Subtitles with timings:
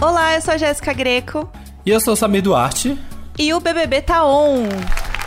[0.00, 1.46] Olá, eu sou a Jéssica Greco.
[1.84, 2.98] E eu sou o Samir Duarte.
[3.38, 4.66] E o BBB tá on.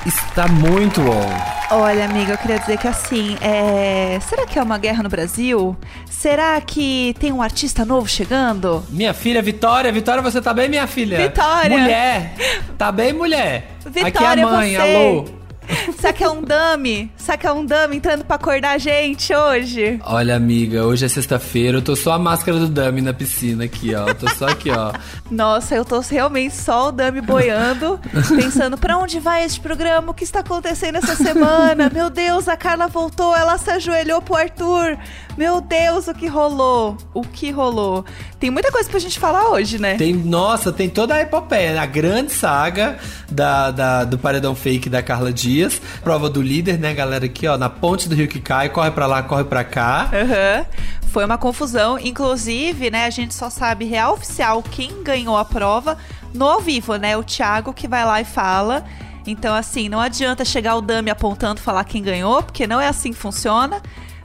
[0.04, 1.76] Está muito on.
[1.76, 4.20] Olha, amiga, eu queria dizer que assim, é...
[4.20, 5.78] será que é uma guerra no Brasil?
[6.10, 8.84] Será que tem um artista novo chegando?
[8.90, 11.18] Minha filha, Vitória, Vitória, você tá bem, minha filha?
[11.20, 11.78] Vitória!
[11.78, 12.34] Mulher!
[12.76, 13.76] Tá bem, mulher?
[13.86, 14.96] Vitória, Aqui é a mãe, você.
[14.96, 15.43] alô!
[16.00, 17.12] Será que é um dummy?
[17.18, 20.00] Será que é um dummy entrando pra acordar a gente hoje?
[20.06, 23.94] Olha, amiga, hoje é sexta-feira, eu tô só a máscara do dummy na piscina aqui,
[23.96, 24.08] ó.
[24.08, 24.94] Eu tô só aqui, ó.
[25.30, 28.00] Nossa, eu tô realmente só o dummy boiando,
[28.36, 30.12] pensando pra onde vai este programa?
[30.12, 31.90] O que está acontecendo essa semana?
[31.94, 34.98] Meu Deus, a Carla voltou, ela se ajoelhou pro Arthur.
[35.38, 36.96] Meu Deus, o que rolou?
[37.14, 38.06] O que rolou?
[38.40, 39.96] Tem muita coisa pra gente falar hoje, né?
[39.96, 42.98] Tem, nossa, tem toda a epopeia, a grande saga
[43.32, 45.82] da, da, do paredão fake da Carla Dias.
[46.04, 47.26] Prova do líder, né, galera?
[47.26, 50.12] Aqui, ó, na ponte do rio que cai, corre pra lá, corre pra cá.
[50.14, 50.66] Uhum.
[51.08, 51.98] Foi uma confusão.
[51.98, 55.98] Inclusive, né, a gente só sabe real oficial quem ganhou a prova
[56.32, 57.18] no ao vivo, né?
[57.18, 58.86] O Thiago que vai lá e fala.
[59.26, 63.12] Então, assim, não adianta chegar o Dami apontando falar quem ganhou, porque não é assim
[63.12, 63.82] que funciona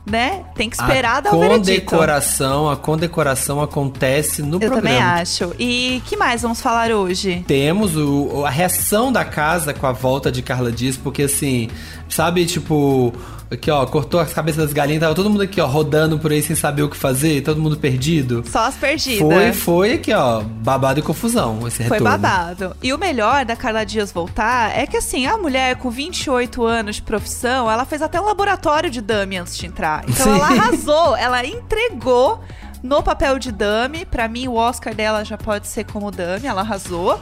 [0.09, 0.45] né?
[0.55, 1.84] Tem que esperar a dar o veredito.
[1.87, 4.81] condecoração, a condecoração acontece no Eu programa.
[4.83, 5.55] também acho.
[5.59, 7.45] E que mais vamos falar hoje?
[7.47, 11.69] Temos o, a reação da casa com a volta de Carla Dias, porque assim,
[12.09, 13.12] sabe, tipo,
[13.51, 16.42] aqui ó, cortou as cabeças das galinhas, tava todo mundo aqui ó, rodando por aí
[16.42, 18.45] sem saber o que fazer, todo mundo perdido.
[18.47, 19.19] Só as perdidas.
[19.19, 22.05] Foi, foi aqui ó, babado e confusão esse retorno.
[22.05, 22.77] Foi babado.
[22.83, 26.97] E o melhor da Carla Dias voltar é que assim, a mulher com 28 anos
[26.97, 30.05] de profissão, ela fez até um laboratório de dummy antes de entrar.
[30.09, 30.31] Então Sim.
[30.34, 32.41] ela arrasou, ela entregou
[32.83, 34.05] no papel de Dami.
[34.05, 37.20] Para mim, o Oscar dela já pode ser como Dami, ela arrasou.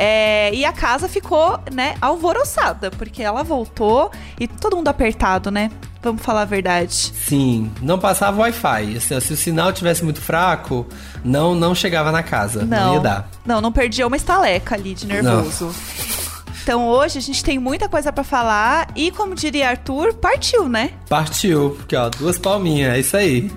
[0.00, 5.72] É, e a casa ficou, né, alvoroçada, porque ela voltou e todo mundo apertado, né?
[6.00, 6.94] Vamos falar a verdade.
[6.94, 8.96] Sim, não passava Wi-Fi.
[8.96, 10.86] Assim, se o sinal tivesse muito fraco,
[11.24, 12.64] não não chegava na casa.
[12.64, 13.30] Não, não ia dar.
[13.44, 15.64] Não, não perdia uma estaleca ali de nervoso.
[15.66, 16.18] Não.
[16.62, 20.92] Então hoje a gente tem muita coisa para falar e, como diria Arthur, partiu, né?
[21.08, 23.50] Partiu, porque ó, duas palminhas, é isso aí.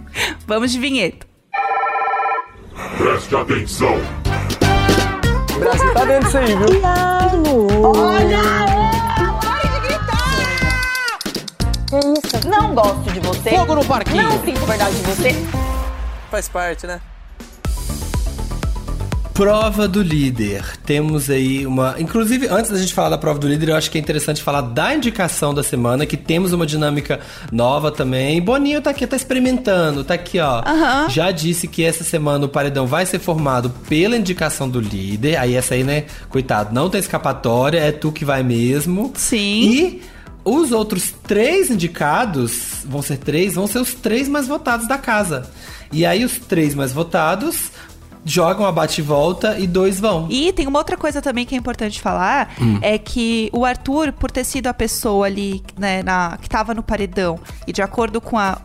[0.47, 1.27] Vamos de vinheta.
[2.97, 4.20] Preste atenção.
[5.61, 6.65] O Brasil tá vendo isso aí, viu?
[6.65, 7.67] Diabo!
[7.95, 8.41] Olha!
[9.39, 11.19] Para de gritar!
[11.85, 12.49] Que isso?
[12.49, 13.51] Não gosto de você.
[13.51, 14.23] Fogo no parquinho.
[14.23, 15.35] Não sinto verdade de você.
[16.31, 16.99] Faz parte, né?
[19.41, 20.63] Prova do líder.
[20.85, 21.95] Temos aí uma.
[21.97, 24.61] Inclusive, antes da gente falar da prova do líder, eu acho que é interessante falar
[24.61, 27.19] da indicação da semana, que temos uma dinâmica
[27.51, 28.39] nova também.
[28.39, 30.59] Boninho tá aqui, tá experimentando, tá aqui, ó.
[30.59, 31.09] Uhum.
[31.09, 35.37] Já disse que essa semana o paredão vai ser formado pela indicação do líder.
[35.37, 39.11] Aí essa aí, né, coitado, não tem escapatória, é tu que vai mesmo.
[39.15, 39.63] Sim.
[39.63, 40.01] E
[40.45, 45.49] os outros três indicados, vão ser três, vão ser os três mais votados da casa.
[45.91, 47.71] E aí os três mais votados
[48.23, 50.27] jogam a bate-volta e dois vão.
[50.29, 52.79] E tem uma outra coisa também que é importante falar, hum.
[52.81, 56.83] é que o Arthur, por ter sido a pessoa ali, né, na, que tava no
[56.83, 58.57] paredão, e de acordo com a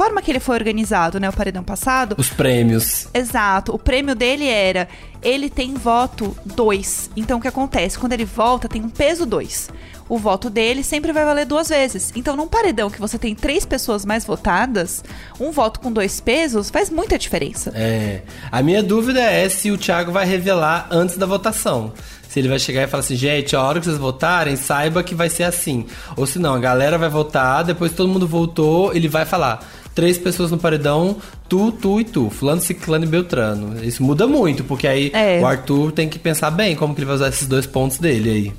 [0.00, 2.14] forma que ele foi organizado, né, o paredão passado.
[2.16, 3.06] Os prêmios.
[3.12, 3.74] Exato.
[3.74, 4.88] O prêmio dele era
[5.22, 7.10] ele tem voto 2.
[7.14, 7.98] Então o que acontece?
[7.98, 9.68] Quando ele volta, tem um peso 2
[10.08, 12.12] o voto dele sempre vai valer duas vezes.
[12.16, 15.04] Então, num paredão que você tem três pessoas mais votadas,
[15.38, 17.72] um voto com dois pesos faz muita diferença.
[17.76, 18.22] É.
[18.50, 21.92] A minha dúvida é se o Thiago vai revelar antes da votação.
[22.28, 25.14] Se ele vai chegar e falar assim, gente, a hora que vocês votarem, saiba que
[25.14, 25.86] vai ser assim.
[26.16, 29.64] Ou se não, a galera vai votar, depois todo mundo votou, ele vai falar
[30.00, 33.84] três pessoas no paredão, tu, tu e tu, fulano, ciclano e beltrano.
[33.84, 35.38] Isso muda muito, porque aí é.
[35.42, 38.30] o Arthur tem que pensar bem como que ele vai usar esses dois pontos dele
[38.30, 38.52] aí.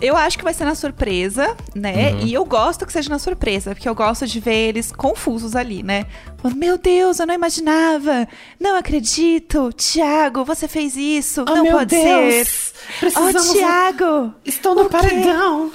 [0.00, 2.10] Eu acho que vai ser na surpresa, né?
[2.14, 2.26] Uhum.
[2.26, 5.80] E eu gosto que seja na surpresa, porque eu gosto de ver eles confusos ali,
[5.80, 6.06] né?
[6.38, 8.26] Falando, meu Deus, eu não imaginava.
[8.58, 9.72] Não acredito.
[9.72, 11.44] Tiago, você fez isso.
[11.48, 12.48] Oh, não pode Deus.
[12.48, 12.72] ser.
[12.98, 13.48] Precisamos...
[13.48, 14.34] Oh, Tiago.
[14.44, 15.70] Estou no paredão.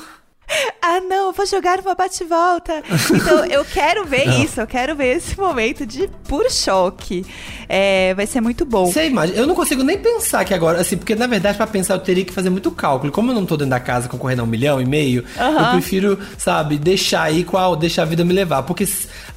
[0.81, 2.83] ah, não, vou jogar uma bate-volta.
[3.13, 4.43] Então, eu quero ver não.
[4.43, 7.25] isso, eu quero ver esse momento de puro choque.
[7.67, 8.85] É, vai ser muito bom.
[8.85, 11.95] Você imagina, eu não consigo nem pensar que agora, assim, porque na verdade, para pensar,
[11.95, 13.11] eu teria que fazer muito cálculo.
[13.11, 15.59] Como eu não tô dentro da casa concorrendo a um milhão e meio, uhum.
[15.59, 18.63] eu prefiro, sabe, deixar aí qual, deixar a vida me levar.
[18.63, 18.87] Porque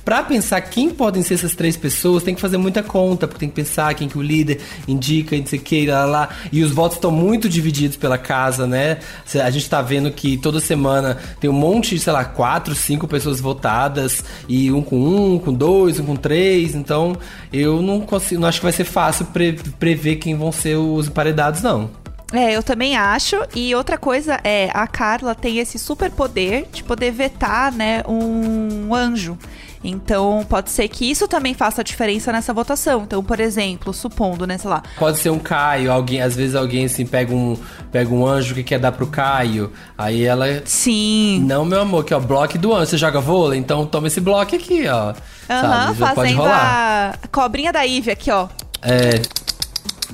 [0.09, 3.49] Pra pensar quem podem ser essas três pessoas, tem que fazer muita conta, porque tem
[3.51, 4.59] que pensar quem que o líder
[4.89, 6.31] indica, não sei o que, lá, lá.
[6.51, 9.01] E os votos estão muito divididos pela casa, né?
[9.35, 13.39] A gente tá vendo que toda semana tem um monte, sei lá, quatro, cinco pessoas
[13.39, 16.75] votadas, e um com um, com dois, um com três.
[16.75, 17.15] Então,
[17.53, 21.09] eu não consigo, não acho que vai ser fácil pre prever quem vão ser os
[21.09, 21.91] emparedados, não.
[22.33, 23.37] É, eu também acho.
[23.55, 28.95] E outra coisa é, a Carla tem esse super poder de poder vetar, né, um
[28.95, 29.37] anjo.
[29.83, 33.03] Então, pode ser que isso também faça diferença nessa votação.
[33.03, 34.83] Então, por exemplo, supondo, né, sei lá.
[34.99, 37.57] Pode ser um Caio, alguém, às vezes alguém assim pega um,
[37.93, 41.45] pega um anjo que quer dar pro Caio, aí ela Sim.
[41.47, 44.55] Não, meu amor, que ó, bloco do anjo, você joga vôlei, então toma esse bloco
[44.57, 45.15] aqui, ó.
[45.51, 47.19] Aham, pode fazendo rolar.
[47.23, 48.49] a cobrinha da Ivy aqui, ó.
[48.83, 49.21] É,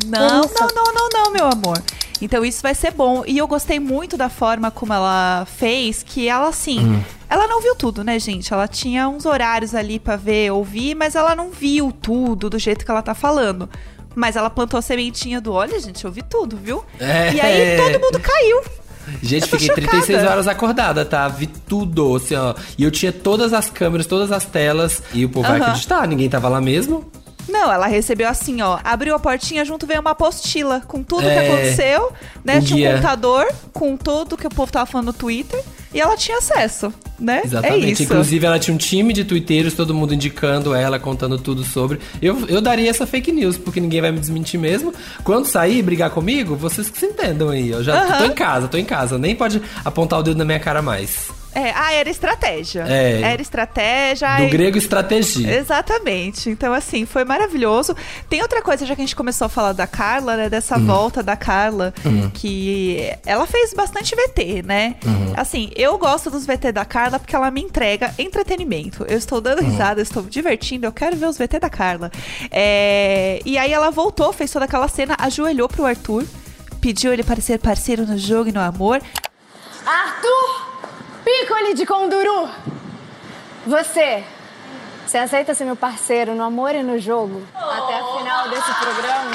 [0.07, 0.55] Não, Isso.
[0.61, 1.83] não, não, não, não, meu amor.
[2.25, 3.23] Então isso vai ser bom.
[3.27, 7.03] E eu gostei muito da forma como ela fez, que ela assim, Hum.
[7.29, 8.53] ela não viu tudo, né, gente?
[8.53, 12.85] Ela tinha uns horários ali pra ver, ouvir, mas ela não viu tudo do jeito
[12.85, 13.69] que ela tá falando.
[14.15, 16.85] Mas ela plantou a sementinha do, olha, gente, eu vi tudo, viu?
[17.01, 17.33] É.
[17.35, 18.63] E aí todo mundo caiu.
[19.23, 20.31] Gente, fiquei 36 chocada.
[20.31, 21.29] horas acordada, tá?
[21.29, 22.55] Vi tudo, assim, ó.
[22.79, 25.03] E eu tinha todas as câmeras, todas as telas.
[25.13, 25.67] E o povo vai Aham.
[25.71, 27.05] acreditar, ninguém tava lá mesmo.
[27.49, 28.79] Não, ela recebeu assim, ó.
[28.83, 32.13] Abriu a portinha, junto veio uma apostila com tudo que É, aconteceu,
[32.45, 32.59] né?
[32.59, 35.63] um Tinha um computador com tudo que o povo tava falando no Twitter.
[35.93, 37.43] E ela tinha acesso, né?
[37.45, 37.93] É Exatamente.
[37.93, 38.03] isso.
[38.03, 42.01] Inclusive, ela tinha um time de twitteiros, todo mundo indicando ela, contando tudo sobre.
[42.21, 44.93] Eu, eu daria essa fake news, porque ninguém vai me desmentir mesmo.
[45.23, 47.71] Quando sair e brigar comigo, vocês que se entendam aí.
[47.71, 48.19] Eu já Aham.
[48.19, 49.17] tô em casa, tô em casa.
[49.19, 51.29] Nem pode apontar o dedo na minha cara mais.
[51.55, 52.85] É, ah, era estratégia.
[52.89, 53.21] É.
[53.23, 54.37] Era estratégia.
[54.37, 55.57] Do e- grego estratégia.
[55.59, 56.51] Exatamente.
[56.51, 57.97] Então, assim, foi maravilhoso.
[58.29, 60.49] Tem outra coisa, já que a gente começou a falar da Carla, né?
[60.51, 61.95] Dessa volta da Carla,
[62.35, 64.97] que ela fez bastante VT, né?
[65.37, 69.05] Assim, eu gosto dos VT da Carla porque ela me entrega entretenimento.
[69.09, 72.11] Eu estou dando risada, eu estou me divertindo, eu quero ver os VT da Carla.
[72.51, 76.25] É, E aí ela voltou, fez toda aquela cena, ajoelhou pro Arthur,
[76.81, 79.01] pediu ele para ser parceiro no jogo e no amor.
[79.87, 80.74] Arthur
[81.41, 82.49] Piccoli de Conduru!
[83.67, 84.23] Você,
[85.05, 87.43] você aceita ser meu parceiro no amor e no jogo?
[87.55, 89.31] Até a final desse programa?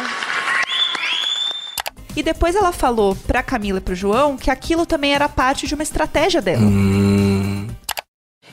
[2.15, 5.73] E depois ela falou pra Camila e pro João que aquilo também era parte de
[5.73, 6.61] uma estratégia dela.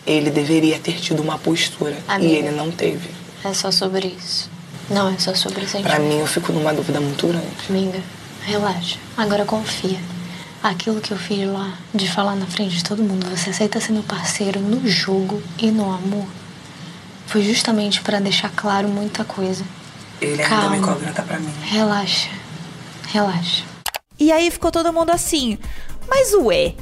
[0.04, 2.32] Ele deveria ter tido uma postura Amiga.
[2.32, 3.08] e ele não teve.
[3.44, 4.50] É só sobre isso.
[4.90, 6.00] Não é só sobre Pra sentimento.
[6.02, 7.46] mim, eu fico numa dúvida muito grande.
[7.70, 8.00] Amiga,
[8.44, 8.98] relaxa.
[9.16, 9.98] Agora confia.
[10.68, 13.92] Aquilo que eu fiz lá, de falar na frente de todo mundo, você aceita ser
[13.92, 16.26] meu parceiro no jogo e no amor,
[17.28, 19.64] foi justamente pra deixar claro muita coisa.
[20.20, 20.66] Ele ainda é Calma.
[20.66, 21.52] uma incógnita pra mim.
[21.62, 22.30] Relaxa.
[23.06, 23.62] Relaxa.
[24.18, 25.56] E aí ficou todo mundo assim.
[26.08, 26.74] Mas ué,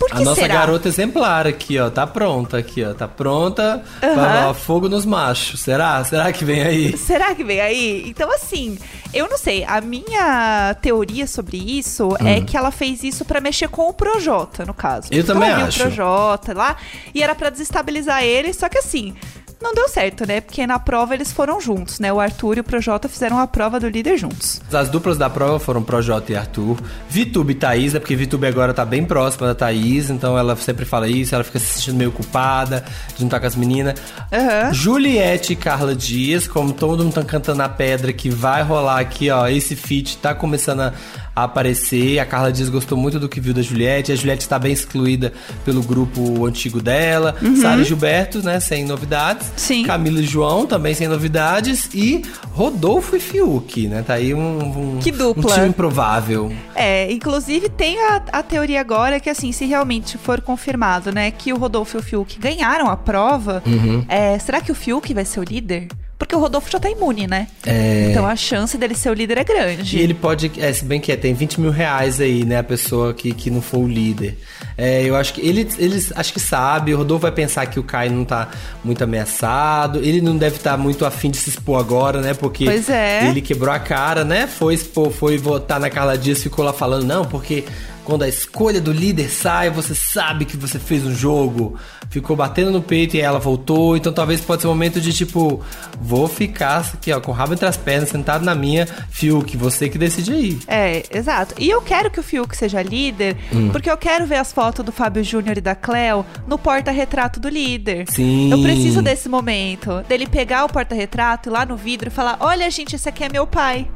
[0.00, 0.54] por que A nossa será?
[0.54, 1.90] garota exemplar aqui, ó.
[1.90, 2.94] Tá pronta aqui, ó.
[2.94, 4.14] Tá pronta Aham.
[4.14, 5.60] pra ó, fogo nos machos.
[5.60, 6.02] Será?
[6.04, 6.96] Será que vem aí?
[6.96, 8.04] Será que vem aí?
[8.08, 8.78] Então, assim,
[9.12, 9.62] eu não sei.
[9.64, 14.64] A minha teoria sobre isso é que ela fez isso pra mexer com o Projota,
[14.64, 15.08] no caso.
[15.08, 15.10] Hum.
[15.12, 15.78] Eu Então, também ela acho.
[15.78, 16.76] o Projota lá
[17.14, 19.14] e era pra desestabilizar ele, só que assim.
[19.62, 20.40] Não deu certo, né?
[20.40, 22.10] Porque na prova eles foram juntos, né?
[22.10, 24.60] O Arthur e o Projota fizeram a prova do líder juntos.
[24.72, 26.78] As duplas da prova foram Projota e Arthur.
[27.08, 30.86] Vitube e Thaís, é porque Vitube agora tá bem próxima da Thaís, então ela sempre
[30.86, 32.84] fala isso, ela fica se sentindo meio culpada
[33.14, 34.00] de não estar com as meninas.
[34.32, 34.72] Aham.
[34.72, 39.30] Juliette e Carla Dias, como todo mundo tá cantando na pedra, que vai rolar aqui,
[39.30, 39.46] ó.
[39.46, 40.92] Esse feat tá começando a,
[41.34, 42.18] a aparecer.
[42.18, 44.12] A Carla Dias gostou muito do que viu da Juliette.
[44.12, 45.32] A Juliette está bem excluída
[45.64, 47.34] pelo grupo antigo dela.
[47.60, 48.58] Sara e Gilberto, né?
[48.60, 49.50] Sem novidades.
[49.56, 49.84] Sim.
[49.84, 51.88] Camila e João, também sem novidades.
[51.94, 52.22] E
[52.52, 54.02] Rodolfo e Fiuk, né?
[54.06, 55.50] Tá aí um, um, Que dupla.
[55.50, 56.52] um tio improvável.
[56.74, 61.52] É, inclusive tem a, a teoria agora que, assim, se realmente for confirmado, né, que
[61.52, 64.04] o Rodolfo e o Fiuk ganharam a prova, Uhum.
[64.08, 65.88] é, será que o Fiuk vai ser o líder?
[66.20, 67.46] Porque o Rodolfo já tá imune, né?
[67.66, 68.08] É.
[68.10, 69.96] Então a chance dele ser o líder é grande.
[69.96, 72.58] E ele pode, é, se bem que é, tem 20 mil reais aí, né?
[72.58, 74.36] A pessoa que, que não for o líder.
[74.76, 77.82] É, eu acho que ele, eles acho que sabe, o Rodolfo vai pensar que o
[77.82, 78.50] Caio não tá
[78.84, 79.98] muito ameaçado.
[80.00, 82.34] Ele não deve estar muito afim de se expor agora, né?
[82.34, 83.26] Porque Pois é.
[83.26, 84.46] ele quebrou a cara, né?
[84.46, 87.64] Foi expor, foi votar na Carla Dias, ficou lá falando, não, porque
[88.04, 91.76] quando a escolha do líder sai, você sabe que você fez um jogo.
[92.10, 93.96] Ficou batendo no peito e ela voltou.
[93.96, 95.62] Então talvez pode ser um momento de tipo,
[96.00, 99.88] vou ficar aqui, ó, com o rabo entre as pernas, sentado na minha, Fiuk, você
[99.88, 100.58] que decide aí.
[100.66, 101.54] É, exato.
[101.58, 103.68] E eu quero que o Fiuk seja líder, Hum.
[103.70, 107.48] porque eu quero ver as fotos do Fábio Júnior e da Cleo no porta-retrato do
[107.48, 108.06] líder.
[108.10, 108.50] Sim.
[108.50, 112.96] Eu preciso desse momento, dele pegar o porta-retrato lá no vidro e falar: Olha, gente,
[112.96, 113.86] esse aqui é meu pai.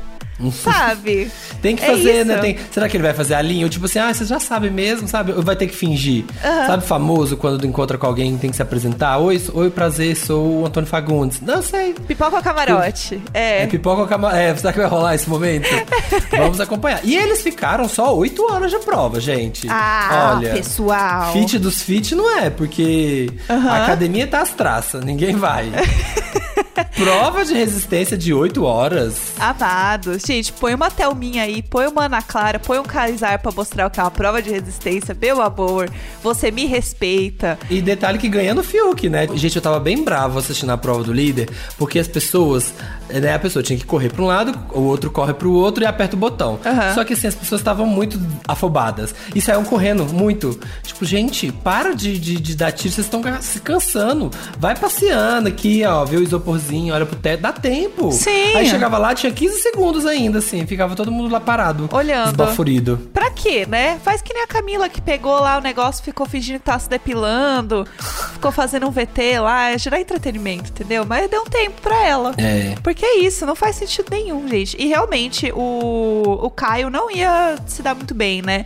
[0.52, 1.30] Sabe?
[1.62, 2.38] Tem que É fazer, né?
[2.38, 3.64] Tem- será que ele vai fazer a linha?
[3.64, 5.32] Ou tipo assim, ah, você já sabe mesmo, sabe?
[5.32, 6.24] Ou vai ter que fingir.
[6.42, 9.18] Sabe famoso quando encontra com alguém tem que se apresentar?
[9.18, 11.40] Oi, oi, prazer, sou o Antônio Fagundes.
[11.40, 11.94] Não sei.
[12.06, 13.22] Pipoca ou camarote?
[13.32, 13.66] É, É.
[13.66, 14.36] pipoca ou cama...
[14.36, 15.68] É, será que vai rolar esse momento?
[16.36, 17.00] Vamos acompanhar.
[17.04, 19.66] E eles ficaram só oito horas de prova, gente.
[19.70, 21.32] Ah, Olha, pessoal.
[21.32, 25.70] Fit dos fit não é, porque a academia tá às traças, ninguém vai.
[26.96, 29.32] Prova de resistência de 8 horas.
[29.38, 30.18] Amado.
[30.24, 33.90] Gente, põe uma Thelminha aí, põe uma Ana Clara, põe um Carizar pra mostrar o
[33.90, 35.16] que é uma prova de resistência.
[35.20, 35.90] Meu amor,
[36.22, 37.58] você me respeita.
[37.68, 39.26] E detalhe que ganhando o Fiuk, né?
[39.34, 42.72] Gente, eu tava bem bravo assistindo a prova do líder, porque as pessoas,
[43.08, 45.86] né, a pessoa tinha que correr pra um lado, o outro corre pro outro e
[45.86, 46.58] aperta o botão.
[46.64, 46.94] Aham.
[46.94, 49.14] Só que assim, as pessoas estavam muito afobadas.
[49.34, 50.58] E saíam correndo muito.
[50.82, 54.30] Tipo, gente, para de, de, de dar tiro, vocês estão se cansando.
[54.58, 58.12] Vai passeando aqui, ó, vê o isoporzinho, olha pro teto, dá tempo.
[58.12, 58.54] Sim.
[58.56, 61.88] Aí chegava lá, tinha 15 segundos ainda, assim, ficava todo mundo lá parado.
[61.92, 62.30] Olhando.
[62.30, 63.10] Esbaforido.
[63.12, 63.98] Pra quê, né?
[64.02, 66.88] Faz que nem a Camila que pegou lá o negócio, ficou fingindo que tava se
[66.88, 67.86] depilando,
[68.32, 71.04] ficou fazendo um VT lá, é gerar entretenimento, entendeu?
[71.04, 72.34] Mas deu um tempo pra ela.
[72.38, 72.74] É.
[72.82, 74.76] Porque é isso, não faz sentido nenhum, gente.
[74.80, 78.64] E realmente o, o Caio não ia se dar muito bem, né?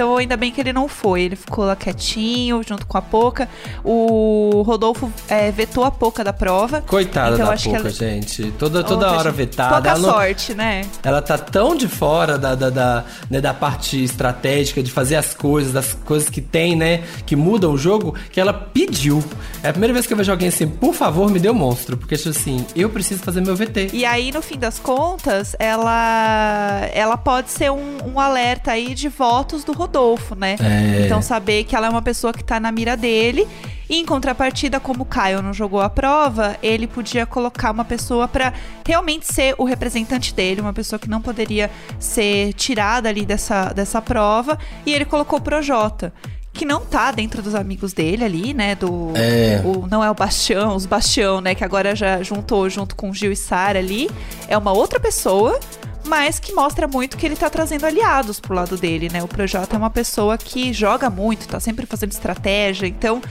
[0.00, 1.20] Então ainda bem que ele não foi.
[1.20, 3.46] Ele ficou lá quietinho, junto com a Poca.
[3.84, 6.80] O Rodolfo é, vetou a Poca da prova.
[6.80, 8.50] Coitada Então, da acho Poca, ela- gente.
[8.58, 9.74] Toda, toda Outra, hora gente, vetada.
[9.74, 10.86] Pouca Ela não- sorte, né?
[11.02, 15.34] Ela tá tão de fora da, da, da, né, da parte estratégica, de fazer as
[15.34, 17.02] coisas, das coisas que tem, né?
[17.26, 19.22] Que mudam o jogo, que ela pediu.
[19.62, 21.98] É a primeira vez que eu vejo alguém assim, por favor, me dê um monstro.
[21.98, 23.90] Porque, tipo assim, eu preciso fazer meu VT.
[23.92, 29.06] E aí, no fim das contas, ela ela pode ser um, um alerta aí de
[29.10, 29.89] votos do Rodolfo,
[30.36, 30.56] né?
[30.60, 31.04] É.
[31.06, 33.46] Então, saber que ela é uma pessoa que tá na mira dele.
[33.88, 38.28] E em contrapartida, como o Caio não jogou a prova, ele podia colocar uma pessoa
[38.28, 38.52] pra
[38.86, 41.68] realmente ser o representante dele, uma pessoa que não poderia
[41.98, 44.56] ser tirada ali dessa, dessa prova.
[44.86, 46.12] E ele colocou o Projota.
[46.52, 48.74] Que não tá dentro dos amigos dele ali, né?
[48.74, 49.12] Do.
[49.14, 49.62] É.
[49.64, 51.54] o- não é o Bastião, os Bastião, né?
[51.54, 54.10] Que agora já juntou junto com Gil e Sara ali.
[54.48, 55.58] É uma outra pessoa,
[56.10, 59.22] mas que mostra muito que ele tá trazendo aliados pro lado dele, né?
[59.22, 63.22] O Projota é uma pessoa que joga muito, tá sempre fazendo estratégia, então.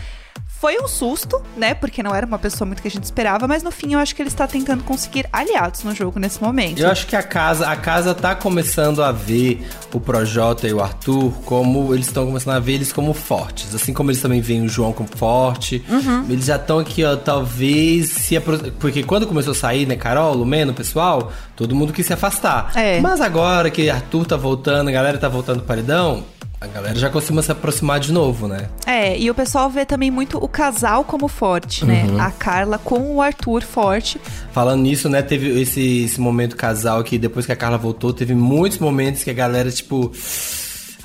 [0.59, 1.73] Foi um susto, né?
[1.73, 4.13] Porque não era uma pessoa muito que a gente esperava, mas no fim eu acho
[4.13, 6.79] que ele está tentando conseguir aliados no jogo nesse momento.
[6.79, 10.81] Eu acho que a casa, a casa tá começando a ver o Projota e o
[10.81, 14.63] Arthur como eles estão começando a ver eles como fortes, assim como eles também veem
[14.63, 15.81] o João como forte.
[15.87, 16.25] Uhum.
[16.29, 18.59] Eles já estão aqui, ó, talvez se apro...
[18.79, 22.73] porque quando começou a sair, né, Carol, Lumeno, pessoal, todo mundo quis se afastar.
[22.75, 22.99] É.
[22.99, 26.25] Mas agora que Arthur tá voltando, a galera tá voltando pro paredão,
[26.61, 28.67] a galera já costuma se aproximar de novo, né?
[28.85, 32.03] É, e o pessoal vê também muito o casal como forte, né?
[32.09, 32.19] Uhum.
[32.19, 34.19] A Carla com o Arthur forte.
[34.51, 38.35] Falando nisso, né, teve esse, esse momento casal que depois que a Carla voltou, teve
[38.35, 40.11] muitos momentos que a galera, tipo.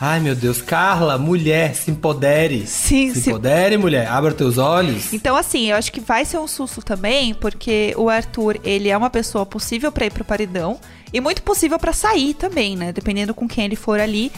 [0.00, 2.66] Ai meu Deus, Carla, mulher, se empodere.
[2.66, 4.08] Sim, se se- empodere, mulher.
[4.10, 5.12] Abra teus olhos.
[5.12, 8.96] Então, assim, eu acho que vai ser um susto também, porque o Arthur, ele é
[8.96, 10.80] uma pessoa possível pra ir pro paredão
[11.12, 12.92] e muito possível pra sair também, né?
[12.92, 14.32] Dependendo com quem ele for ali,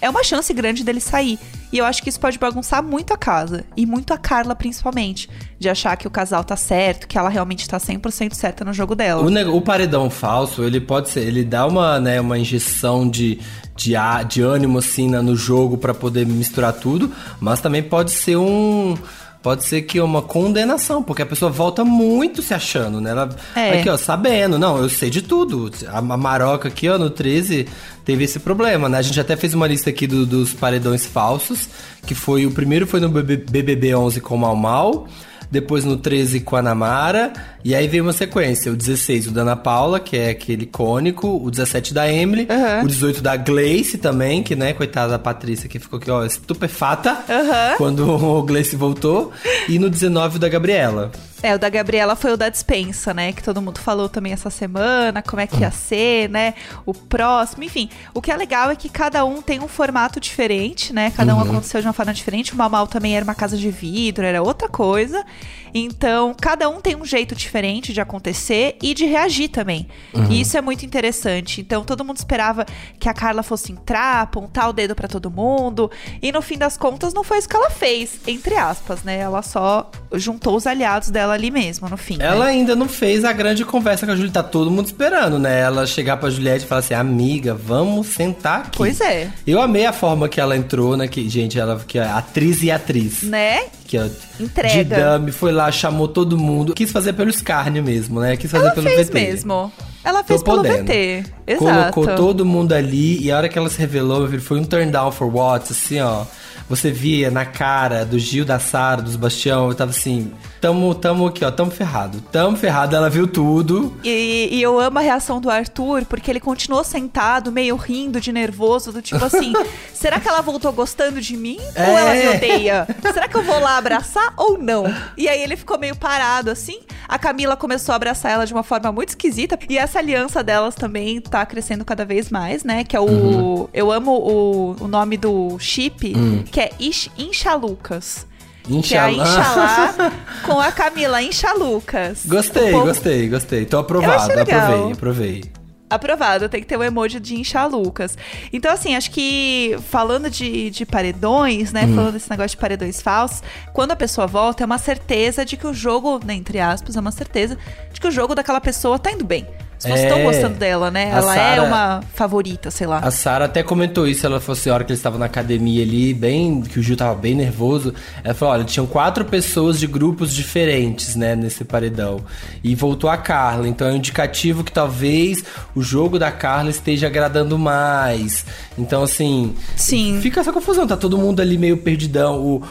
[0.00, 1.38] é uma chance grande dele sair.
[1.72, 3.64] E eu acho que isso pode bagunçar muito a casa.
[3.76, 5.28] E muito a Carla, principalmente.
[5.58, 8.94] De achar que o casal tá certo, que ela realmente tá 100% certa no jogo
[8.94, 9.22] dela.
[9.22, 13.38] O, o paredão falso, ele pode ser, ele dá uma, né, uma injeção de,
[13.76, 13.92] de,
[14.28, 18.96] de ânimo assim na- no jogo pra poder misturar tudo, mas também pode ser um
[19.42, 23.10] pode ser que uma condenação, porque a pessoa volta muito se achando, né?
[23.10, 23.78] Ela É.
[23.80, 25.70] aqui, ó, sabendo, não, eu sei de tudo.
[25.88, 27.66] A, Maroca aqui, ó, no 13
[28.04, 28.98] teve esse problema, né?
[28.98, 31.68] A gente até fez uma lista aqui do- dos paredões falsos,
[32.06, 35.06] que foi o primeiro foi no BB BBB 11 com o Mal Mal,
[35.50, 37.32] depois no 13 com a Namara,
[37.64, 41.40] e aí veio uma sequência, o 16 o da Ana Paula, que é aquele icônico,
[41.42, 42.84] o 17 da Emily, Aham.
[42.84, 47.10] o 18 da Gleice também, que né, coitada da Patrícia, que ficou aqui, ó, estupefata,
[47.28, 47.76] Aham.
[47.76, 49.32] quando o Gleice voltou,
[49.68, 51.10] e no 19 o da Gabriela.
[51.42, 53.32] É, o da Gabriela foi o da dispensa, né?
[53.32, 56.54] Que todo mundo falou também essa semana, como é que ia ser, né?
[56.84, 57.88] O próximo, enfim.
[58.12, 61.12] O que é legal é que cada um tem um formato diferente, né?
[61.12, 62.52] Cada um aconteceu de uma forma diferente.
[62.52, 65.24] O Mamal também era uma casa de vidro, era outra coisa.
[65.72, 69.86] Então, cada um tem um jeito diferente de acontecer e de reagir também.
[70.30, 71.60] E isso é muito interessante.
[71.60, 72.64] Então, todo mundo esperava
[72.98, 75.90] que a Carla fosse entrar, apontar o dedo pra todo mundo.
[76.20, 79.18] E no fim das contas, não foi isso que ela fez, entre aspas, né?
[79.18, 82.16] Ela só juntou os aliados dela ali mesmo, no fim.
[82.16, 82.26] né?
[82.26, 85.60] Ela ainda não fez a grande conversa com a Juliette, tá todo mundo esperando, né?
[85.60, 88.78] Ela chegar pra Juliette e falar assim, amiga, vamos sentar aqui.
[88.78, 89.28] Pois é.
[89.46, 91.08] Eu amei a forma que ela entrou, né?
[91.08, 93.22] Que, gente, ela que é atriz e atriz.
[93.22, 93.62] Né?
[93.86, 94.06] Que ó,
[94.38, 94.76] Entrega.
[94.76, 96.74] De dame, foi lá, chamou todo mundo.
[96.74, 98.36] Quis fazer pelo escárnio mesmo, né?
[98.36, 99.14] Quis fazer Ela pelo fez VT.
[99.14, 99.72] mesmo.
[100.04, 100.84] Ela Tô fez pelo podendo.
[100.84, 101.24] VT.
[101.46, 101.92] Exato.
[101.92, 104.64] Colocou todo mundo ali e a hora que ela se revelou, meu filho, foi um
[104.64, 105.72] turn down for what?
[105.72, 106.24] Assim, ó.
[106.68, 111.26] Você via na cara do Gil, da Sara, dos Bastião, eu tava assim, tamo, tamo
[111.26, 112.20] aqui, ó, tamo ferrado.
[112.30, 113.96] Tamo ferrado, ela viu tudo.
[114.04, 118.30] E, e eu amo a reação do Arthur, porque ele continuou sentado, meio rindo de
[118.32, 119.52] nervoso, do tipo assim:
[119.94, 121.58] será que ela voltou gostando de mim?
[121.74, 122.36] Ou ela me É.
[122.36, 122.86] odeia?
[123.12, 124.84] Será que eu vou lá abraçar ou não?
[125.16, 126.80] E aí ele ficou meio parado assim.
[127.08, 129.58] A Camila começou a abraçar ela de uma forma muito esquisita.
[129.70, 132.84] E essa aliança delas também tá crescendo cada vez mais, né?
[132.84, 133.06] Que é o.
[133.06, 133.68] Uhum.
[133.72, 136.44] Eu amo o, o nome do chip, Hum.
[136.50, 138.26] que é Ish, Inchalucas.
[138.64, 139.10] Que é.
[139.12, 140.12] Inxalá
[140.44, 142.26] com a Camila Inchalucas.
[142.26, 143.64] Gostei, gostei, gostei.
[143.64, 145.44] Tô aprovado, aprovei, aprovei.
[145.90, 148.16] Aprovado, tem que ter o emoji de inchar Lucas.
[148.52, 151.72] Então, assim, acho que falando de, de paredões, Hum.
[151.72, 151.80] né?
[151.86, 155.66] Falando desse negócio de paredões falsos, quando a pessoa volta, é uma certeza de que
[155.66, 157.56] o jogo, né, entre aspas, é uma certeza
[157.90, 159.46] de que o jogo daquela pessoa tá indo bem.
[159.78, 160.08] As pessoas É.
[160.08, 161.04] estão gostando dela, né?
[161.12, 162.98] A Ela é Sarah- uma favorita, sei lá.
[162.98, 165.84] A Sara até comentou isso, ela falou assim, a hora que eles estavam na academia
[165.84, 167.94] ali, bem, que o Gil tava bem nervoso,
[168.24, 172.20] ela falou, olha, tinham quatro pessoas de grupos diferentes, né, nesse paredão.
[172.64, 175.44] E voltou a Carla, então é um indicativo que talvez
[175.76, 178.44] o jogo da Carla esteja agradando mais.
[178.76, 180.18] Então, assim, Sim.
[180.20, 182.40] fica essa confusão, tá todo mundo ali meio perdidão.
[182.40, 182.62] O,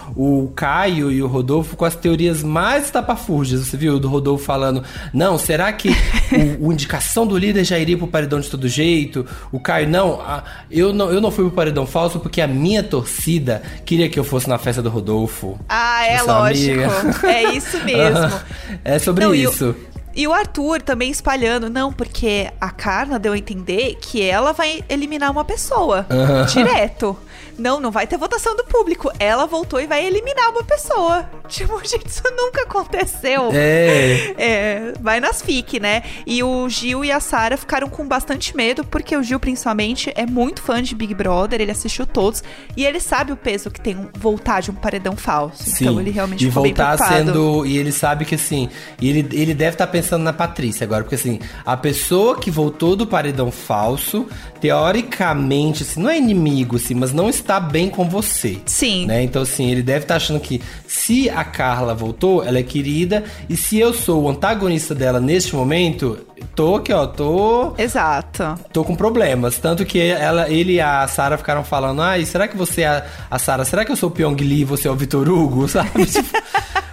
[0.44, 3.98] o Caio e o Rodolfo com as teorias mais estapafúrdias, você viu?
[3.98, 4.84] Do Rodolfo falando,
[5.14, 5.90] não, será que
[6.60, 9.26] o, o indicação do líder já iria pro paredão de todo jeito?
[9.52, 12.82] O Caio, não, a- eu não, eu não fui pro paredão falso porque a minha
[12.84, 15.58] torcida queria que eu fosse na festa do Rodolfo.
[15.70, 16.72] Ah, é Essa lógico.
[16.74, 16.88] amiga.
[17.28, 18.40] É isso mesmo.
[18.84, 19.76] é sobre Não, isso.
[20.16, 24.84] E o Arthur também espalhando, não, porque a Carla deu a entender que ela vai
[24.90, 26.46] eliminar uma pessoa Aham.
[26.46, 27.16] direto.
[27.58, 29.12] Não, não vai ter votação do público.
[29.20, 31.30] Ela voltou e vai eliminar uma pessoa.
[31.48, 33.50] Tipo, gente, isso nunca aconteceu.
[33.54, 34.36] É.
[34.38, 36.04] É, vai nas FIC, né?
[36.26, 40.26] E o Gil e a Sara ficaram com bastante medo, porque o Gil, principalmente, é
[40.26, 42.44] muito fã de Big Brother, ele assistiu todos,
[42.76, 45.64] e ele sabe o peso que tem voltar de um paredão falso.
[45.64, 45.86] Sim.
[45.86, 47.66] Então ele realmente e ficou voltar sendo.
[47.66, 48.70] E ele sabe que assim.
[49.02, 51.04] Ele, ele deve estar pensando na Patrícia agora.
[51.04, 54.28] Porque assim, a pessoa que voltou do paredão falso,
[54.60, 58.60] teoricamente, assim, não é inimigo, assim, mas não está bem com você.
[58.66, 59.06] Sim.
[59.06, 59.24] Né?
[59.24, 63.24] Então, assim, ele deve estar achando que se a Carla voltou, ela é querida.
[63.50, 66.20] E se eu sou o antagonista dela neste momento,
[66.56, 67.74] tô aqui, ó, tô.
[67.78, 68.60] Exato.
[68.72, 69.58] Tô com problemas.
[69.58, 73.06] Tanto que ela, ele e a Sara ficaram falando: ai, será que você é a,
[73.32, 73.66] a Sara?
[73.66, 75.68] Será que eu sou o Pyong Lee e você é o Vitor Hugo?
[75.70, 76.06] Sabe?
[76.06, 76.38] Tipo,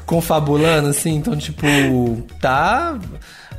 [0.06, 1.16] confabulando, assim.
[1.16, 1.66] Então, tipo,
[2.40, 2.96] tá.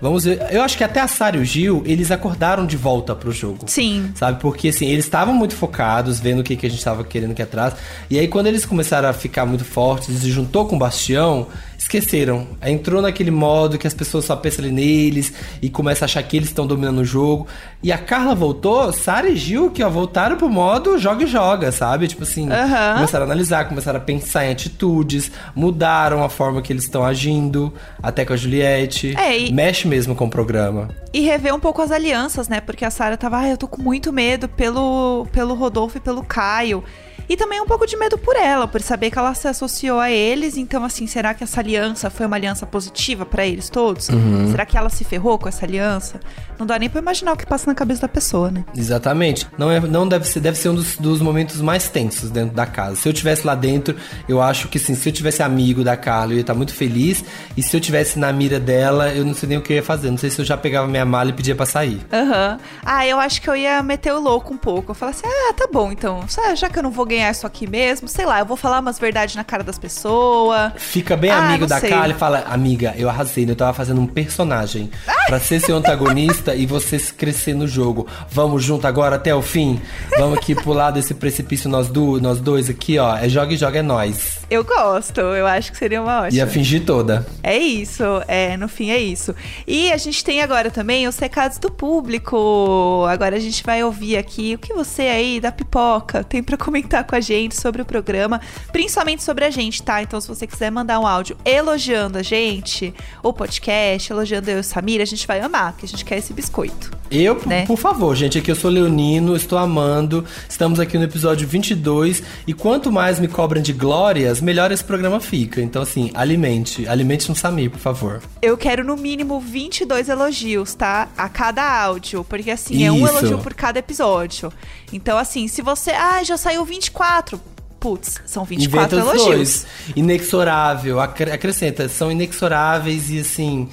[0.06, 0.40] Vamos ver.
[0.52, 3.66] Eu acho que até a Sara e o Gil, eles acordaram de volta pro jogo.
[3.66, 4.12] Sim.
[4.14, 4.40] Sabe?
[4.40, 7.42] Porque assim, eles estavam muito focados, vendo o que, que a gente tava querendo aqui
[7.42, 7.74] atrás.
[8.08, 11.48] E aí, quando eles começaram a ficar muito fortes, se juntou com o Bastião,
[11.86, 12.48] esqueceram.
[12.66, 16.50] Entrou naquele modo que as pessoas só pensam neles e começa a achar que eles
[16.50, 17.48] estão dominando o jogo.
[17.84, 21.72] E a Carla voltou, Sara e Gil, que ó, voltaram pro modo joga e joga,
[21.72, 22.08] sabe?
[22.08, 22.96] Tipo assim, Aham.
[22.96, 27.72] começaram a analisar, começaram a pensar em atitudes, mudaram a forma que eles estão agindo,
[28.02, 29.16] até com a Juliette.
[29.18, 30.90] É, e- Mexe mesmo com o programa.
[31.14, 32.60] E rever um pouco as alianças, né?
[32.60, 36.24] Porque a Sarah tava, ah, eu tô com muito medo pelo, pelo Rodolfo e pelo
[36.24, 36.84] Caio.
[37.28, 40.12] E também um pouco de medo por ela, por saber que ela se associou a
[40.12, 40.58] eles.
[40.58, 44.10] Então, assim, será que essa aliança foi uma aliança positiva pra eles todos?
[44.10, 44.52] Uhum.
[44.52, 46.20] Será que ela se ferrou com essa aliança?
[46.58, 48.64] Não dá nem pra imaginar o que passa na cabeça da pessoa, né?
[48.76, 49.48] Exatamente.
[49.58, 52.66] Não, é, não deve ser, deve ser um dos, dos momentos mais tensos dentro da
[52.66, 52.96] casa.
[52.96, 53.96] Se eu tivesse lá dentro,
[54.30, 57.24] eu acho que sim, se eu tivesse amigo da Carla, eu ia estar muito feliz.
[57.58, 59.84] E se eu tivesse na mira dela, eu não sei nem o que eu ia
[59.84, 60.12] fazer.
[60.12, 62.00] Não sei se eu já pegava minha mala e pedia pra sair.
[62.14, 62.60] Aham.
[62.86, 64.92] Ah, eu acho que eu ia meter o louco um pouco.
[64.92, 66.24] Eu falar assim, ah, tá bom, então.
[66.56, 68.98] Já que eu não vou ganhar isso aqui mesmo, sei lá, eu vou falar umas
[69.00, 70.72] verdades na cara das pessoas.
[70.78, 71.90] Fica bem Ah, amigo da sei.
[71.90, 73.52] Carla e fala: Amiga, eu arrasei, né?
[73.52, 74.90] eu tava fazendo um personagem
[75.28, 78.08] pra ser seu antagonista e você crescer no jogo.
[78.30, 79.82] Vamos junto agora até o fim?
[80.18, 83.16] Vamos aqui pular desse precipício nós, du nós dois aqui, ó.
[83.18, 84.40] É joga e joga, é nós.
[84.50, 86.38] Eu gosto, eu acho que seria uma ótima.
[86.38, 87.26] Ia fingir toda.
[87.42, 89.34] É isso, é, no fim é isso.
[89.68, 93.06] E a gente tem agora também os recados do público.
[93.10, 97.04] Agora a gente vai ouvir aqui o que você aí da pipoca tem pra comentar
[97.06, 98.40] com a gente sobre o programa,
[98.72, 100.02] principalmente sobre a gente, tá?
[100.02, 104.60] Então se você quiser mandar um áudio elogiando a gente, o podcast, elogiando eu e
[104.60, 106.92] o Samir, a gente vai amar, que a gente quer esse biscoito.
[107.12, 107.66] Eu, por- Né?
[107.66, 110.26] por favor, gente, aqui eu sou Leonino, estou amando.
[110.50, 115.20] Estamos aqui no episódio 22 e quanto mais me cobram de glórias, melhor esse programa
[115.20, 115.62] fica.
[115.62, 118.22] Então, assim, alimente, alimente um Samir, por favor.
[118.42, 121.10] Eu quero no mínimo 22 elogios, tá?
[121.18, 123.18] A cada áudio, porque assim, é um Isso.
[123.18, 124.52] elogio por cada episódio.
[124.94, 127.40] Então assim, se você, ah, já saiu 24,
[127.80, 129.36] putz, são 24 Inventa os elogios.
[129.36, 129.68] dois.
[129.96, 133.70] Inexorável, acre- acrescenta, são inexoráveis e assim,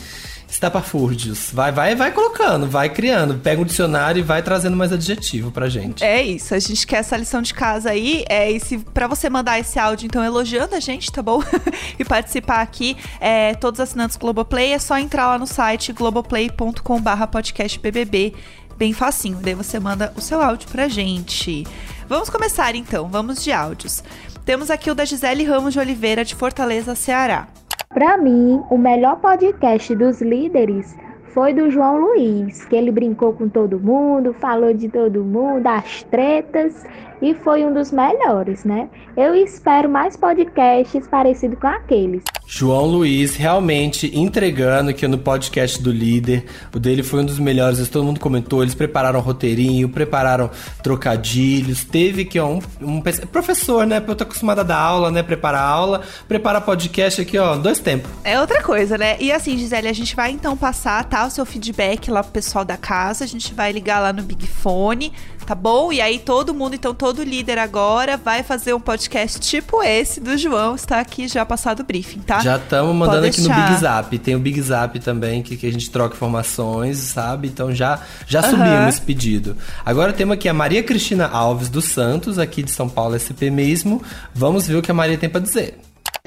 [0.52, 1.50] estapafúrdios.
[1.50, 3.34] Vai, vai, vai colocando, vai criando.
[3.38, 6.04] Pega um dicionário e vai trazendo mais adjetivo pra gente.
[6.04, 8.24] É isso, a gente quer essa lição de casa aí.
[8.28, 11.42] É, e se, pra você mandar esse áudio, então, elogiando a gente, tá bom?
[11.98, 17.26] e participar aqui, é, todos os assinantes Globoplay, é só entrar lá no site globoplay.com/barra
[17.26, 18.34] podcast BBB.
[18.76, 21.66] Bem facinho, daí você manda o seu áudio pra gente.
[22.08, 24.02] Vamos começar então, vamos de áudios.
[24.44, 27.48] Temos aqui o da Gisele Ramos de Oliveira, de Fortaleza, Ceará.
[27.92, 30.96] Para mim, o melhor podcast dos líderes
[31.34, 36.02] foi do João Luiz, que ele brincou com todo mundo, falou de todo mundo, as
[36.04, 36.86] tretas
[37.22, 38.88] e foi um dos melhores, né?
[39.16, 42.24] Eu espero mais podcasts parecidos com aqueles.
[42.44, 46.44] João Luiz realmente entregando aqui no podcast do líder.
[46.74, 48.62] O dele foi um dos melhores, todo mundo comentou.
[48.62, 50.50] Eles prepararam roteirinho, prepararam
[50.82, 51.84] trocadilhos.
[51.84, 54.02] Teve que ó, um, um professor, né?
[54.06, 55.22] Eu tô acostumada a dar aula, né?
[55.22, 58.10] Preparar aula, prepara podcast aqui, ó, dois tempos.
[58.24, 59.16] É outra coisa, né?
[59.20, 61.24] E assim, Gisele, a gente vai então passar, tá?
[61.24, 63.22] O seu feedback lá pro pessoal da casa.
[63.22, 65.12] A gente vai ligar lá no Big Fone
[65.52, 65.92] tá bom?
[65.92, 70.38] E aí todo mundo, então todo líder agora vai fazer um podcast tipo esse do
[70.38, 72.40] João, está aqui já passado o briefing, tá?
[72.40, 75.70] Já estamos mandando aqui no Big Zap, tem o Big Zap também que, que a
[75.70, 77.48] gente troca informações, sabe?
[77.48, 78.50] Então já já uhum.
[78.50, 79.54] subimos esse pedido.
[79.84, 84.02] Agora temos aqui a Maria Cristina Alves dos Santos, aqui de São Paulo SP mesmo.
[84.34, 85.78] Vamos ver o que a Maria tem para dizer.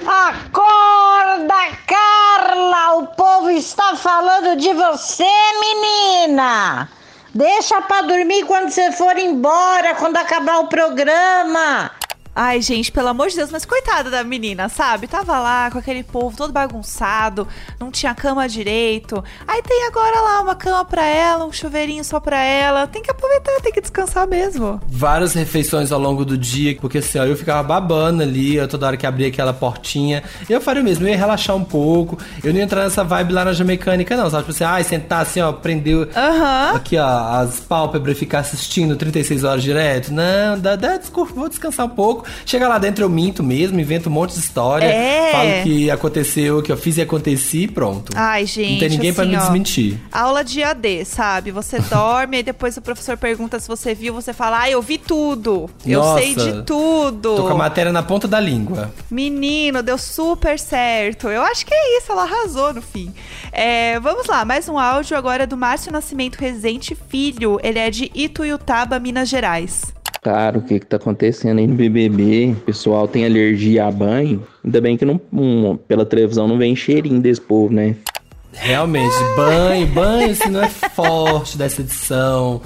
[0.06, 1.56] Acorda,
[1.88, 2.94] Carla!
[2.98, 5.26] O povo está falando de você,
[5.60, 6.88] menina!
[7.36, 11.92] Deixa pra dormir quando você for embora, quando acabar o programa.
[12.38, 15.08] Ai, gente, pelo amor de Deus, mas coitada da menina, sabe?
[15.08, 17.48] Tava lá com aquele povo todo bagunçado,
[17.80, 19.24] não tinha cama direito.
[19.48, 22.88] Aí tem agora lá uma cama pra ela, um chuveirinho só pra ela.
[22.88, 24.82] Tem que aproveitar, tem que descansar mesmo.
[24.86, 28.86] Várias refeições ao longo do dia, porque assim, ó, eu ficava babando ali, eu toda
[28.86, 30.22] hora que abria aquela portinha.
[30.50, 32.18] Eu faria o mesmo, eu ia relaxar um pouco.
[32.44, 34.44] Eu não ia entrar nessa vibe laranja mecânica, não, sabe?
[34.44, 36.76] Tipo assim, ai, sentar assim, ó, prender uhum.
[36.76, 40.12] aqui, ó, as pálpebras e ficar assistindo 36 horas direto.
[40.12, 42.25] Não, dá, dá desculpa, vou descansar um pouco.
[42.46, 44.86] Chega lá dentro, eu minto mesmo, invento um monte de história.
[44.86, 45.32] É.
[45.32, 48.12] Falo que aconteceu, que eu fiz e aconteci e pronto.
[48.16, 48.74] Ai, gente.
[48.74, 50.00] Não tem ninguém assim, para me ó, desmentir.
[50.12, 51.52] Aula de AD, sabe?
[51.52, 54.98] Você dorme e depois o professor pergunta se você viu, você fala, ah, eu vi
[54.98, 55.70] tudo.
[55.86, 57.36] Eu Nossa, sei de tudo.
[57.36, 58.92] Tô com a matéria na ponta da língua.
[59.10, 61.30] Menino, deu super certo.
[61.30, 63.14] Eu acho que é isso, ela arrasou no fim.
[63.52, 67.60] É, vamos lá, mais um áudio agora do Márcio Nascimento Resente Filho.
[67.64, 72.56] Ele é de Ituiutaba, Minas Gerais cara, o que que tá acontecendo aí no BBB?
[72.58, 74.42] O pessoal tem alergia a banho.
[74.64, 77.96] Ainda bem que não, um, pela televisão não vem cheirinho desse povo, né?
[78.52, 82.60] Realmente, banho, banho, assim, não é forte dessa edição.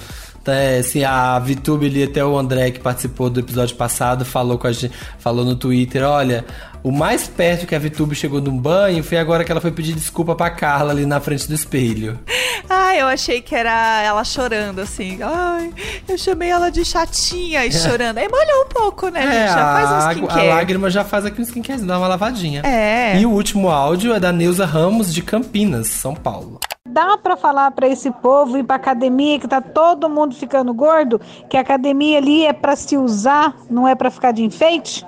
[0.51, 4.67] É, assim, a VTube ali, até o André que participou do episódio passado, falou com
[4.67, 6.45] a gente, falou no Twitter, olha,
[6.83, 9.71] o mais perto que a VTube chegou de um banho foi agora que ela foi
[9.71, 12.19] pedir desculpa pra Carla ali na frente do espelho.
[12.71, 15.17] Ah, eu achei que era ela chorando, assim.
[15.23, 15.73] Ai,
[16.07, 18.19] eu chamei ela de chatinha e chorando.
[18.19, 19.53] Aí molhou um pouco, né, é, gente?
[19.55, 20.49] Já faz um skincare.
[20.49, 22.61] A lágrima já faz aqui um skincare, dá uma lavadinha.
[22.63, 23.19] É.
[23.19, 26.59] E o último áudio é da Neuza Ramos, de Campinas, São Paulo.
[26.99, 31.17] Dá para falar para esse povo ir para academia que tá todo mundo ficando gordo,
[31.49, 35.07] que a academia ali é para se usar, não é para ficar de enfeite?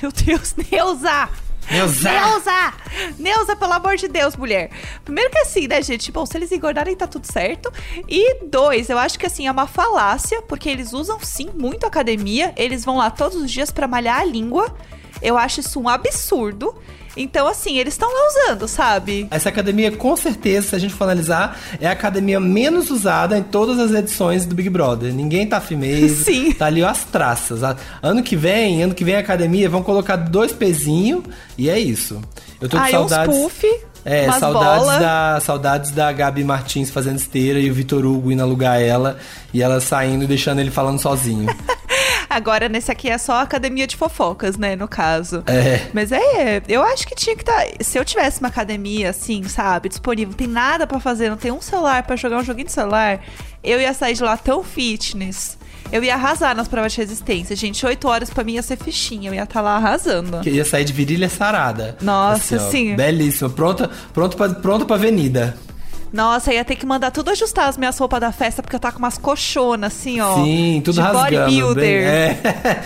[0.00, 1.28] Meu Deus, Neuza!
[1.70, 2.10] Neuza!
[2.10, 2.72] Neuza!
[3.18, 4.70] Neuza, pelo amor de Deus, mulher.
[5.04, 6.10] Primeiro que assim, né, gente?
[6.10, 7.70] Bom, se eles engordarem, tá tudo certo.
[8.08, 12.54] E dois, eu acho que assim, é uma falácia, porque eles usam sim muito academia.
[12.56, 14.74] Eles vão lá todos os dias para malhar a língua.
[15.20, 16.74] Eu acho isso um absurdo.
[17.16, 19.26] Então, assim, eles estão lá usando, sabe?
[19.30, 23.42] Essa academia, com certeza, se a gente for analisar, é a academia menos usada em
[23.42, 25.12] todas as edições do Big Brother.
[25.14, 26.22] Ninguém tá firmeza.
[26.24, 26.52] Sim.
[26.52, 27.60] Tá ali ó, as traças.
[28.02, 31.24] Ano que vem, ano que vem a academia vão colocar dois pezinhos
[31.56, 32.20] e é isso.
[32.60, 33.34] Eu tô com ah, saudades.
[33.34, 33.66] Uns puff.
[34.04, 38.80] É, saudades da, saudades da Gabi Martins fazendo esteira e o Vitor Hugo indo alugar
[38.80, 39.18] ela
[39.52, 41.46] e ela saindo e deixando ele falando sozinho.
[42.28, 44.76] Agora, nesse aqui é só academia de fofocas, né?
[44.76, 45.42] No caso.
[45.46, 45.88] É.
[45.92, 47.64] Mas é, eu acho que tinha que estar.
[47.64, 51.36] Tá, se eu tivesse uma academia, assim, sabe, disponível, não tem nada para fazer, não
[51.36, 53.20] tem um celular para jogar um joguinho de celular,
[53.62, 55.58] eu ia sair de lá tão fitness.
[55.92, 57.54] Eu ia arrasar nas provas de resistência.
[57.54, 59.30] Gente, oito horas pra mim ia ser fichinha.
[59.30, 60.40] Eu ia estar tá lá arrasando.
[60.40, 61.96] Que ia sair de virilha sarada.
[62.02, 62.96] Nossa, assim, sim.
[62.96, 63.48] Belíssima.
[63.50, 65.56] Pronta, pronto pra, pronto pra avenida.
[66.12, 68.94] Nossa, ia ter que mandar tudo ajustar as minhas roupas da festa, porque eu tava
[68.94, 70.34] com umas coxonas, assim, ó.
[70.36, 71.22] Sim, tudo de rasgando.
[71.22, 72.04] Bodybuilder.
[72.04, 72.82] Bem, é.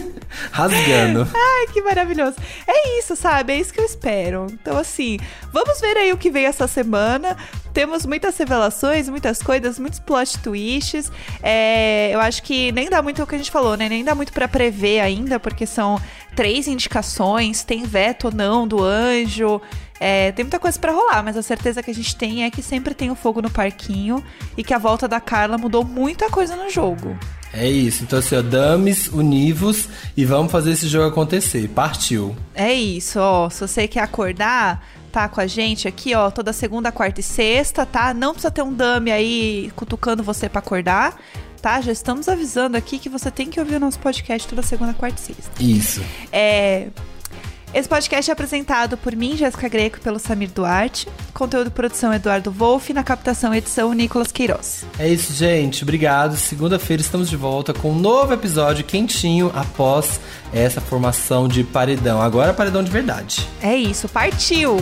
[0.50, 1.28] rasgando.
[1.34, 2.36] Ai, que maravilhoso.
[2.66, 3.52] É isso, sabe?
[3.52, 4.46] É isso que eu espero.
[4.50, 5.18] Então, assim,
[5.52, 7.36] vamos ver aí o que vem essa semana.
[7.72, 11.10] Temos muitas revelações, muitas coisas, muitos plot twists.
[11.42, 13.88] É, eu acho que nem dá muito o que a gente falou, né?
[13.88, 16.00] Nem dá muito para prever ainda, porque são
[16.34, 19.60] três indicações, tem veto ou não do anjo.
[20.04, 22.60] É, tem muita coisa para rolar, mas a certeza que a gente tem é que
[22.60, 24.20] sempre tem o fogo no parquinho
[24.56, 27.16] e que a volta da Carla mudou muita coisa no jogo.
[27.54, 31.68] É isso, então assim, ó, dames, univos e vamos fazer esse jogo acontecer.
[31.68, 32.34] Partiu.
[32.52, 33.48] É isso, ó.
[33.48, 37.86] Se você quer acordar, tá com a gente aqui, ó, toda segunda, quarta e sexta,
[37.86, 38.12] tá?
[38.12, 41.16] Não precisa ter um dame aí cutucando você para acordar
[41.60, 41.80] tá?
[41.80, 45.20] Já estamos avisando aqui que você tem que ouvir o nosso podcast toda segunda, quarta
[45.20, 45.62] e sexta.
[45.62, 46.02] Isso.
[46.32, 46.88] É.
[47.74, 51.08] Esse podcast é apresentado por mim, Jéssica Greco, e pelo Samir Duarte.
[51.32, 54.84] Conteúdo produção Eduardo Wolff, na captação edição Nicolas Queiroz.
[54.98, 55.82] É isso, gente.
[55.82, 56.36] Obrigado.
[56.36, 60.20] Segunda-feira estamos de volta com um novo episódio quentinho após
[60.52, 62.20] essa formação de paredão.
[62.20, 63.48] Agora paredão de verdade.
[63.62, 64.76] É isso, partiu!